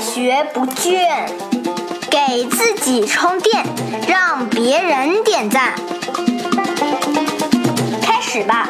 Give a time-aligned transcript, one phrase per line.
[0.00, 1.28] 学不倦，
[2.08, 3.64] 给自己充电，
[4.06, 5.74] 让别人点赞。
[8.00, 8.68] 开始吧！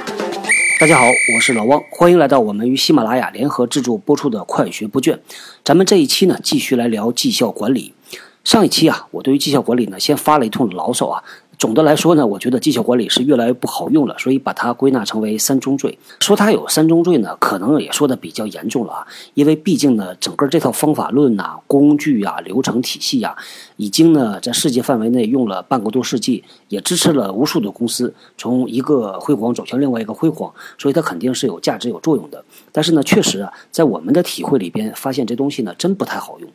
[0.81, 5.13] 大家好，我是老汪，欢迎来到我们与喜马拉雅联合制作播出的《快学不倦》。
[5.63, 7.93] 咱们这一期呢，继续来聊绩效管理。
[8.43, 11.23] 上一期啊，我对于绩效管理呢，先发了一通牢骚啊。
[11.59, 15.99] 总的来说呢，我觉得绩效管理是越来越不好用了，所以把它归纳成为三宗罪。
[16.21, 19.07] 说它有三宗罪呢，可能也说的比较严重了啊。
[19.35, 23.37] 因为毕竟呢，整个这套方法论呐、工具呀、流程体系呀，
[23.77, 32.45] 已经呢在世界范围内用了半个多世纪，也支持了无数的公司从一个辉煌走向另外一个辉煌，所以它肯定是有价值、有作用的。
[32.71, 36.49] 但是呢，确实啊，在我们的体会里边，发现这东西呢真不太好用。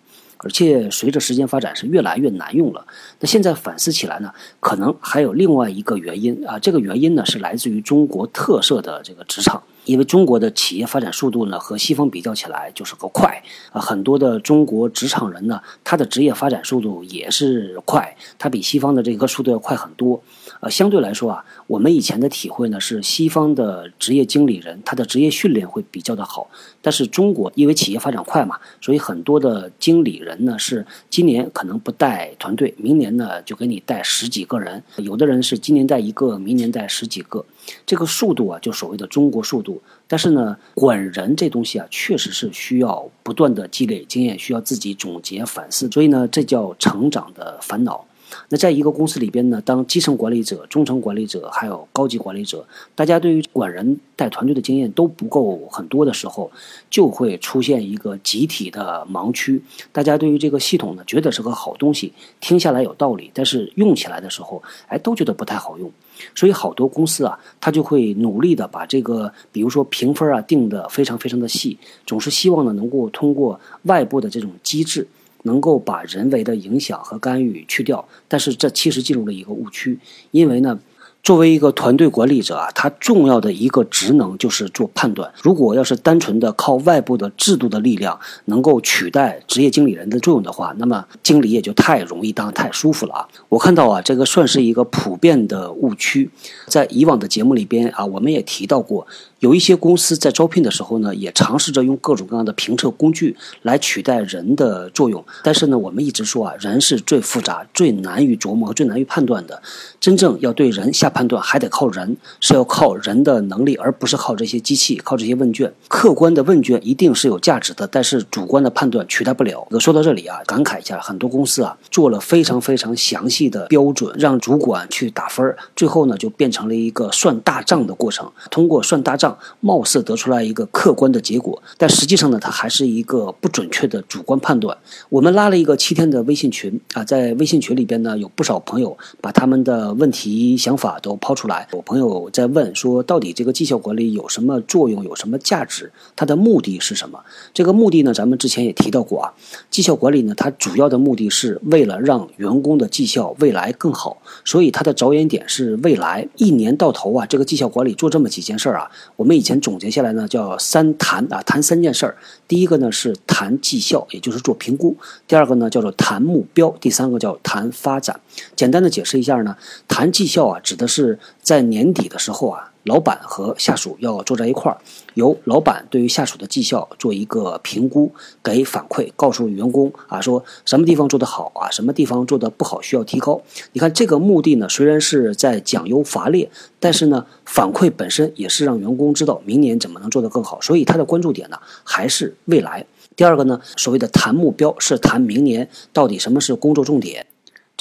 [0.44, 2.86] 而且随着时间发展是越来越难用了。
[3.20, 9.64] 那现在反思起来呢，可能还有另外一个原因啊，这个原因呢是来自于中国特色的这个职场。
[9.86, 13.44] 因为中国的企业发展速度呢和西方比较起来就是个快
[13.74, 20.24] 啊，很多的中国职场人呢，他的职业发展速度也是快，他比西方的这个速度要快很多。
[20.64, 26.50] 呃，相对来说啊，我们以前的体会呢是西方的职业经理人他的职业训练会比较的好，
[26.82, 37.46] 但是中国因为企业发展快嘛，所以很多的经理人呢是今年可能不带团队，明年呢就给你带十几个人，有的人是今年带一个，明年带十几个，
[37.86, 39.82] 这个速度啊就所谓的中国速度。
[40.08, 48.06] 但是呢，管人这东西啊，确实是需要不断的积累经验，需要自己总结反思，所以呢，这叫成长的烦恼。
[48.50, 56.52] 那在一个公司里边呢，当基层管理者、中层管理者还有高级管理者，大家对于管人带团队的经验都不够很多的时候，
[56.90, 59.62] 就会出现一个集体的盲区。
[59.92, 65.92] 大家对于这个系统呢，觉得是个好东西，听下来有道理，但是用起来的时候，哎，都觉得不太好用。
[66.36, 75.08] 所以好多公司啊，他就会努力的把这个，比如说评分啊，定的非常非常的细，总是希望呢，能够通过外部的这种机制。
[75.44, 80.00] 能够把人为的影响和干预去掉，但是这其实进入了一个误区，
[80.32, 80.80] 因为呢。
[81.24, 85.32] 作为一个团队管理者啊，他重要的一个职能就是做判断。
[85.42, 93.30] 如果要是单纯的靠外部的制度的力量能够取代职业经理人的作用的话，那么经理也就太容易当、太舒服了啊！
[93.48, 96.30] 我看到啊，这个算是一个普遍的误区。
[96.68, 99.08] 在以往的节目里边啊，我们也提到过，
[99.44, 105.22] 有一些公司在招聘的时候呢，也尝试着用各种各样的评测工具来取代人的作用。
[105.44, 109.62] 但是呢，我们一直说啊，人是最复杂、最难于琢磨和最难于判断的。
[110.00, 115.74] 真正要对人下判断还得靠人，是要靠人的能力，而不是靠这些机器，靠这些问卷。
[115.90, 119.68] 客观的问卷一定是有价值的，但是主观的判断取代不了。
[119.78, 128.32] 说到这里啊，感慨一下，很多公司啊做了非常非常详细的标准，让主管去打分，最后呢就变成了一个算大账的过程。
[128.50, 134.78] 通过算大账，貌似得出来一个客观的结果，但实际上呢，它还是一个不准确的主观判断。
[135.10, 141.68] 我们拉了一个七天的微信群啊，在微信群里边呢，有不少朋友把他们的问题、想法都抛出来。
[141.74, 145.92] 有朋友在问说，到底这个绩效管理有什么作用，有什么价值？
[146.16, 147.20] 它的目的是什么？
[147.54, 149.34] 这个目的呢，咱们之前也提到过啊。
[149.70, 156.28] 绩效管理呢，它主要的目的是为了让员工的绩效未来更好，所以它的着眼点是未来。
[156.38, 158.92] 一年到头啊，这个绩效管理做这么几件事儿啊，
[159.24, 162.18] 我们以前总结下来呢，叫三谈啊，谈三件事儿。
[162.46, 168.20] 第一个呢是谈绩效，也就是做评估；第二个呢叫做谈目标；第三个叫谈发展。
[168.54, 169.56] 简单的解释一下呢，
[169.88, 174.78] 谈绩效啊，指的是在年底的时候啊，老板和下属要坐在一块儿，
[175.14, 178.12] 由老板对于下属的绩效做一个评估，
[178.44, 183.42] 给反馈，告诉员工啊，说什么地方做得好啊，什么地方做得不好，需要提高。
[183.72, 186.50] 你看这个目的呢，虽然是在奖优罚劣，
[186.80, 192.86] 但是呢，反馈本身也是让员工知道明年怎么能做得更好，所以他的关注点呢还是未来。
[193.16, 197.28] 第二个呢，所谓的谈目标是谈明年到底什么是工作重点。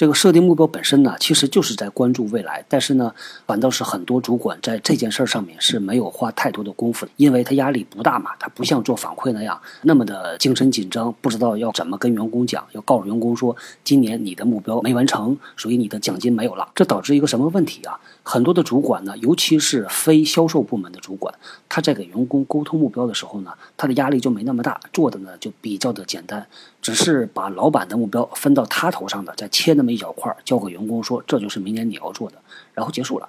[0.02, 3.14] 这个设定目标本身呢，其实就是在关注未来，但是呢，
[3.46, 18.00] 反倒是很多主管在这件事儿上面是没有花太多的功夫的，因为他压力不大嘛，他不像做反馈那样那么的精神紧张，不知道要怎么跟员工讲，要告诉员工说今年你的目标没完成，所以你的奖金没有了，这导致一个什么问题啊？
[18.24, 21.32] 很多的主管呢，尤其是非销售部门的主管，
[21.68, 26.44] 他在给员工沟通目标的时候呢，他的压力就没那么大，做的呢就比较的简单，
[26.82, 32.36] 只是把老板的目标分到他头上的，再切那么一小块，交给员工说这就是明年你要做的，
[32.74, 33.28] 然后结束了。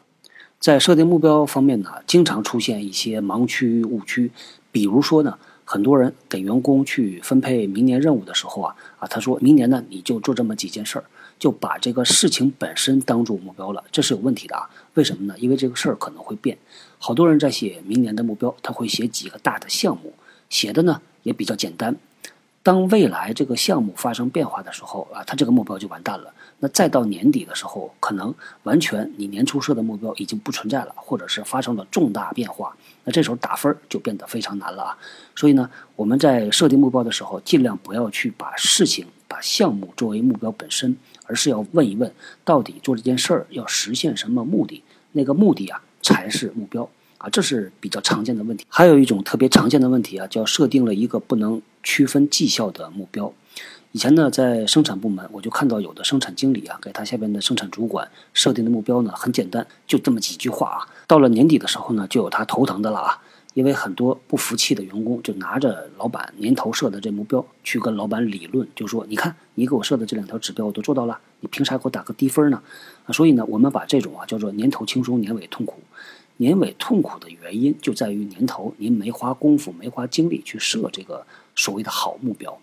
[0.60, 4.32] 在设定目标方面呢，经常出现一些盲区误区，
[4.72, 11.06] 比如说呢，很多人给员工去分配明年任务的时候啊，啊，他说明年呢你就做这么几件事儿。
[11.40, 14.70] 就把这个事情本身当做目标了，这是有问题的啊！
[14.94, 15.36] 为什么呢？
[15.40, 16.58] 因为这个事儿可能会变。
[17.00, 20.14] 好多人在写明年的目标，他会写几个大的项目，
[20.50, 21.98] 写的呢也比较简单。
[22.63, 26.33] 当未来这个项目发生变化的时候啊，他这个目标就完蛋了。
[26.60, 28.33] 那再到年底的时候，可能
[28.63, 32.74] 完全你年初设的目标已经不存在了，或者是发生了重大变化。
[33.04, 34.98] 那这时候打分就变得非常难了啊。
[35.36, 40.95] 所以呢，我们在设定目标的时候，尽量不要去把事情、把项目作为目标本身，
[41.25, 42.09] 而是要问一问，
[42.45, 44.81] 到底做这件事儿要实现什么目的？
[45.12, 46.89] 那个目的啊，才是目标
[47.24, 47.30] 啊。
[47.31, 48.66] 这是比较常见的问题。
[48.68, 53.34] 还有一种特别常见的问题啊，叫设定了一个不能区分绩效的目标。
[53.94, 60.80] 以前呢，在生产部门，我就看到有的生产经理啊，给他下边的生产主管设定的目标呢，很简单，就这么几句话啊。
[61.08, 63.22] 到了年底的时候呢，就有他头疼的了啊，
[63.54, 72.60] 因为很多不服气的员工就拿着老板年头设的这目标去跟老板理论，就说：“你看，你给我设的这两条指标我都做到了，你凭啥给我打个低分呢？”
[73.06, 75.76] 啊，所以呢，我们把这种啊叫做年头轻松，年尾痛苦。
[76.38, 81.25] 年尾痛苦的原因就在于年头您没花功夫、没花精力去设这个
[81.56, 82.57] 所谓的好目标。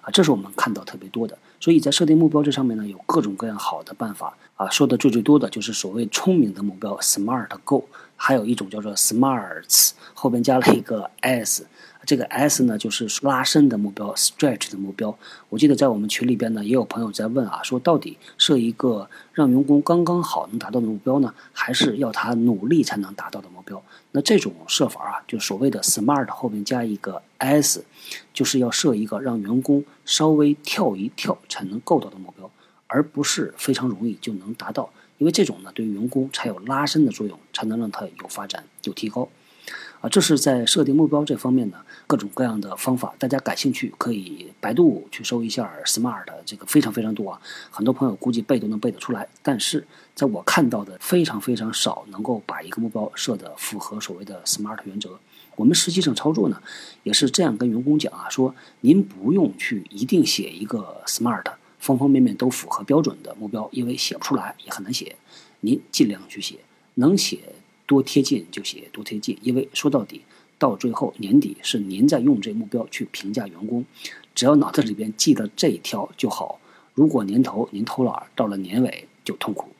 [0.00, 4.68] 啊，这是我们看到特别多的，所以在设定目标这上面呢，有各种各样好的办法啊。
[4.70, 7.84] 说的最最多的就是所谓聪明的目标，SMART Goal，
[8.16, 11.66] 还有一种叫做 SMARTS，后边加了一个 S。
[12.06, 15.16] 这个 S 呢，就是拉伸的目标，stretch 的目标。
[15.48, 23.82] 我记得在我们群里边呢，也有朋友在问啊，说到底设一个让员工刚刚好能达到的目标呢，还是要他努力才能达到的目标？
[24.12, 27.84] 那这种设法啊，就所谓的 SMART 后面加一个 S，
[28.32, 32.50] 就是要设一个让员工稍微跳一跳才能够到的目标，
[32.86, 34.88] 而不是非常容易就能达到。
[35.18, 39.28] 因为这种呢，对员工才有拉伸的作用，才能让他有发展、有提高。
[40.00, 47.40] 啊，这是在设定目标这方面呢，各种各样的方法，大家感兴趣可以百度去搜一下 SMART，这个非常非常多啊，
[47.70, 49.26] 很多朋友估计背都能背得出来。
[49.42, 49.84] 但是
[50.14, 55.18] 在我看到的非常非常少，能够把一个目标设的符合所谓的 SMART 原则。
[55.56, 56.62] 我们实际上操作呢，
[57.02, 61.44] 也是这样跟员工讲啊，说您不用去一定写一个 SMART
[61.80, 65.16] 方方面面都符合标准的目标，因为写不出来也很难写。
[65.60, 66.60] 您尽量去写，
[66.94, 67.40] 能写。
[67.88, 70.20] 多贴近就写多贴近，因为说到底，
[70.58, 73.82] 到最后年底是您在用这目标去评价员工，
[74.34, 76.60] 只要脑子里边记得这一条就好。
[76.92, 79.70] 如果年头您偷懒，到了年尾就痛苦。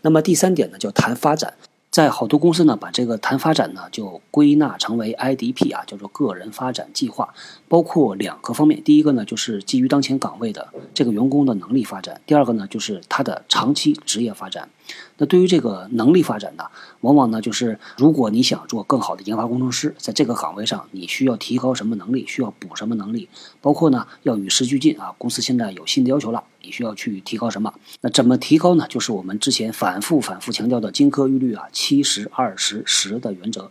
[0.00, 1.54] 那么第三点呢，叫谈发展。
[1.92, 7.34] 在好多公司呢，把这个谈发展呢，就归纳成为 IDP 啊，叫做个人发展计划，
[7.68, 8.82] 包括两个方面。
[8.82, 14.70] 第一个呢，就是基于当前岗位的这个员工的能力发展；第二个呢，就是他的长期职业发展。
[15.18, 16.64] 那对于这个能力发展呢，
[17.02, 23.28] 往往呢就是如果你想做更好的研发工程师，在这个岗位上你需要提高什么能力，需要补什么能力，
[23.60, 25.14] 包括呢要与时俱进啊。
[25.18, 27.74] 公司现在有新的要求了，你需要去提高什么？
[28.00, 28.86] 那怎么提高呢？
[28.88, 33.70] 就是我们之前反复反复强调的金科玉律啊，七十二十十的原则。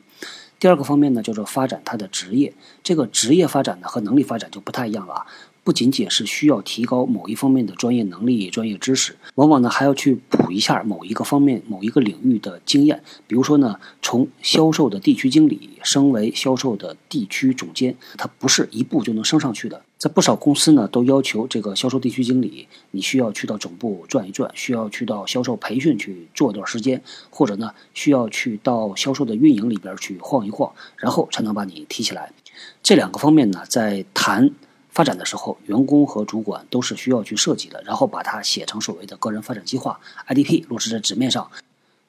[0.60, 2.54] 第二个方面呢，叫做发展他的职业。
[2.84, 5.26] 这个职业发展呢和能力发展就不太一样了啊。
[5.64, 13.04] 不仅仅是需要提高某一方面的专业能力、专业知识，往往呢还要去补一下某一个方面、某一个领域的经验。
[13.28, 19.84] 比如说呢，从销售的地区经理升为销售的地区总监，他不是一步就能升上去的。
[20.02, 27.00] 在不少公司呢，都要求这个销售地区经理，你需要去到总部转一转，需要去到销售培训去做一段时间，
[27.30, 32.34] 或者呢，需要去到销售的运营里边去晃一晃，然后才能把你提起来。
[32.82, 34.50] 这两个方面呢，在谈。
[34.90, 39.98] 发展的时候，员工和主管都是需要去设计的，然后把它写成所谓的个人发展计划
[40.28, 41.50] （IDP） 落实在纸面上。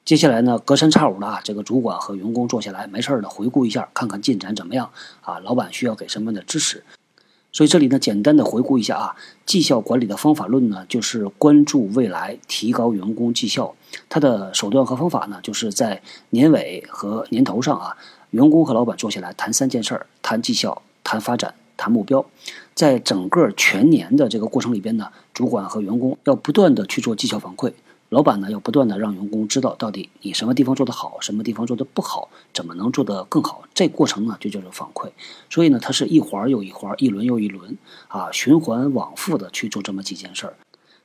[0.03, 4.89] 接下来呢，隔三差五的啊，这个主管和员工坐下来，没事儿的回顾一下，看看进展怎么样
[5.21, 5.39] 啊？
[5.39, 6.83] 老板需要给什么样的支持？
[7.53, 13.75] 所以这里呢，简单的回顾一下啊，绩效管理的方法论呢，就是关注未来，提高员工绩效。
[14.09, 17.95] 它的手段和方法呢，就是在年尾和年头上啊，
[18.31, 21.53] 员工和老板坐下来谈三件事儿：谈绩效，谈发展。
[21.75, 22.23] 谈目标，
[22.75, 27.73] 在整个全年的这个过程里边呢，主管和员工要不断的去做绩效反馈，
[28.13, 33.63] 老板呢要不断的让员工知道到底你什么地方做得好，什么地方做得不好，怎么能做得更好。
[33.73, 35.09] 这过程呢就叫做反馈。
[35.49, 37.75] 所以呢，它是一环又一环，一轮又一轮
[38.09, 40.53] 啊，循环往复的去做这么几件事儿。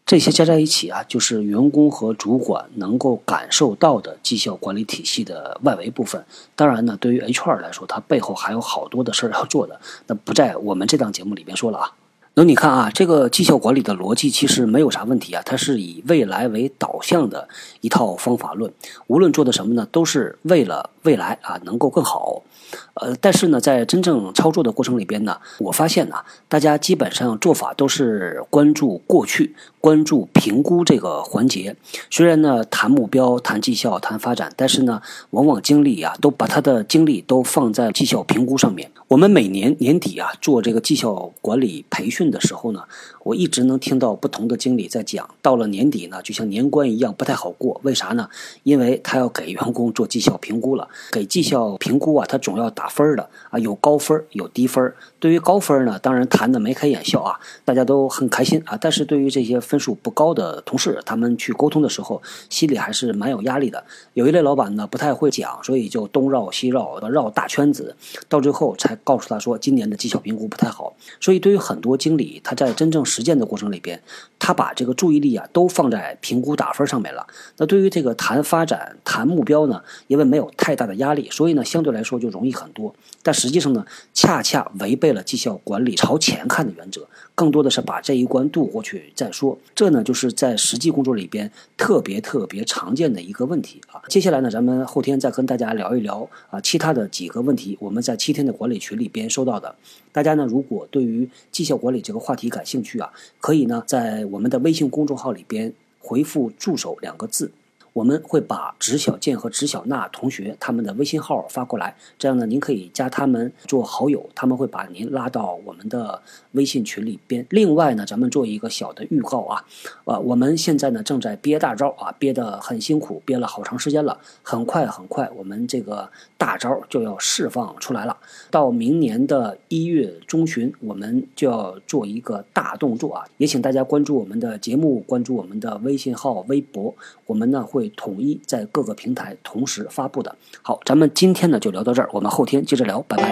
[0.05, 6.25] 这些加在一起啊，就是员工和主管能够感受到的绩效管理体系的外围部分。
[6.55, 11.93] 当然呢，对于 HR 来说，它背后还有好多的事儿要做的，那不在我们这档节目里边说了啊。
[12.41, 17.49] 那你看啊，这个绩效管理的逻辑其实没有啥问题啊，它是以未来为导向的
[17.81, 18.73] 一套方法论。
[19.09, 22.45] 无论做的什么呢，都是为了未来啊能够更好。
[22.95, 26.17] 呃，但是呢，在真正操作的过程里边呢，我发现呢，
[26.49, 31.77] 大家基本上做法都是关注过去，关注评估这个环节。
[32.11, 38.91] 虽然呢谈目标、谈绩效、谈发展，但是呢，往往精力啊都把他的精力都放在绩效评估上面。
[39.09, 42.83] 我们每年年底啊做这个绩效管理培训的时候呢，
[43.23, 47.81] 我一直能听到不同的经理在讲，到了年底呢，就像年关一样不太好过。
[47.85, 48.29] 为啥呢？
[48.65, 54.93] 因为他要给员工做绩效评估了，给绩效评估啊，他总要打分的啊，有高分有低分。
[55.19, 58.77] 对于高分呢，当然谈的眉开眼笑啊，大家都很开心啊。
[58.81, 63.83] 但是对于这些分数不高的同事，他们去沟通的时候，心里还是蛮有压力的。
[64.13, 67.97] 有一类老板呢，不太会讲，所以就东绕西绕，绕大圈子，
[68.29, 68.99] 到最后才。
[69.05, 74.03] 告诉他说，今年的绩效评估不太好，所以对于很多经理，他在真正实践的过程里边，
[74.39, 77.27] 他把这个注意力啊都放在评估打分上面了。
[77.57, 82.95] 那对于这个谈发展、谈目标呢，因为没有太大的压力，所以呢相对来说就容易很多。
[83.23, 89.59] 但实际上呢，恰恰违背了绩效管理朝前看的原则，更多的是把这一关渡过去再说。
[89.75, 94.01] 这呢就是在实际工作里边特别特别常见的一个问题啊。
[94.09, 97.77] 接下来呢，咱们后天再跟大家聊一聊啊其他的几个问题。
[97.81, 99.75] 我们在七天的管理群里边收到的，
[100.13, 107.53] 大家呢如果对于绩效管理这个话题感兴趣啊，可以呢在我们的微信公众号里边回复“助手”两个字。
[107.99, 117.45] 我们会把直小健和直小娜同学他们的微信号发过来，这样呢，您可以加他们做好友，他们会把您拉到我们的微信群里边。
[117.51, 119.65] 另外呢，咱们做一个小的预告啊，
[120.05, 124.17] 啊，我们现在呢正在憋大招啊，憋得很辛苦，憋了好长时间了。
[124.45, 128.17] 很快很快，我们这个大招就要释放出来了。
[128.49, 136.95] 到明年的一月中旬，我们就要做一个大动作啊，也请大家关注我们的节目，关注我们的微信号、微博，
[137.27, 140.37] 我们呢会统一在各个平台同时发布的。
[140.63, 143.25] 好，咱们今天呢就聊到这儿，我们后天接着聊，拜拜。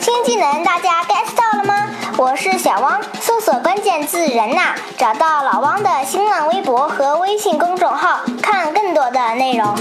[0.00, 1.90] 新技能大家 get 到了吗？
[2.16, 9.74] 我是小汪，搜索关键字“人呐”，找到老汪的新浪微博和微信公众号，看更多的内容。